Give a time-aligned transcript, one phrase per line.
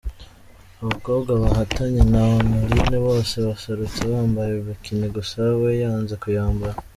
[0.83, 6.77] Abakobwa bahatanye na Honoline bose baserutse bambaye Bikini gusa we yanze kuyambara.